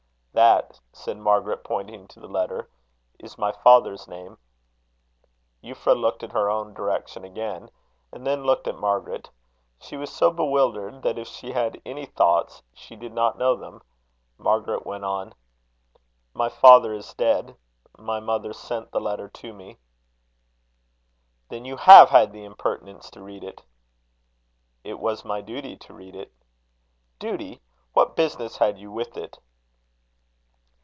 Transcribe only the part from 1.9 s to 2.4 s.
to the